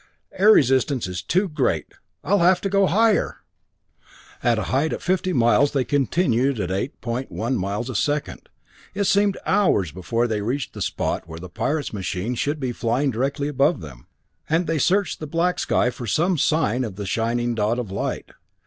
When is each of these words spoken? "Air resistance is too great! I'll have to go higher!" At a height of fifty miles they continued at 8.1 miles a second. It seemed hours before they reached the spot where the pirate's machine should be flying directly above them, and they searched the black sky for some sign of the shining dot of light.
"Air 0.31 0.51
resistance 0.53 1.05
is 1.05 1.21
too 1.21 1.47
great! 1.47 1.93
I'll 2.23 2.39
have 2.39 2.59
to 2.61 2.69
go 2.71 2.87
higher!" 2.87 3.43
At 4.41 4.57
a 4.57 4.63
height 4.73 4.93
of 4.93 5.03
fifty 5.03 5.31
miles 5.31 5.73
they 5.73 5.83
continued 5.83 6.59
at 6.59 6.71
8.1 6.71 7.55
miles 7.57 7.87
a 7.87 7.93
second. 7.93 8.49
It 8.95 9.03
seemed 9.03 9.37
hours 9.45 9.91
before 9.91 10.25
they 10.25 10.41
reached 10.41 10.73
the 10.73 10.81
spot 10.81 11.27
where 11.27 11.37
the 11.37 11.49
pirate's 11.49 11.93
machine 11.93 12.33
should 12.33 12.59
be 12.59 12.71
flying 12.71 13.11
directly 13.11 13.47
above 13.47 13.81
them, 13.81 14.07
and 14.49 14.65
they 14.65 14.79
searched 14.79 15.19
the 15.19 15.27
black 15.27 15.59
sky 15.59 15.91
for 15.91 16.07
some 16.07 16.35
sign 16.35 16.83
of 16.83 16.95
the 16.95 17.05
shining 17.05 17.53
dot 17.53 17.77
of 17.77 17.91
light. 17.91 18.31